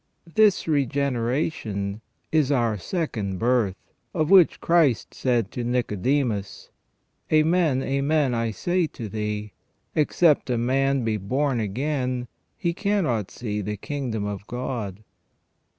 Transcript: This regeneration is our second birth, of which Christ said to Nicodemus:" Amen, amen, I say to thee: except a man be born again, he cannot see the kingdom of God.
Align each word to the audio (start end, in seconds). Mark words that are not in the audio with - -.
This 0.33 0.67
regeneration 0.67 2.01
is 2.31 2.51
our 2.51 2.75
second 2.79 3.37
birth, 3.37 3.75
of 4.15 4.31
which 4.31 4.59
Christ 4.59 5.13
said 5.13 5.51
to 5.51 5.63
Nicodemus:" 5.63 6.71
Amen, 7.31 7.83
amen, 7.83 8.33
I 8.33 8.49
say 8.49 8.87
to 8.87 9.07
thee: 9.07 9.53
except 9.93 10.49
a 10.49 10.57
man 10.57 11.03
be 11.03 11.17
born 11.17 11.59
again, 11.59 12.27
he 12.57 12.73
cannot 12.73 13.29
see 13.29 13.61
the 13.61 13.77
kingdom 13.77 14.25
of 14.25 14.47
God. 14.47 15.03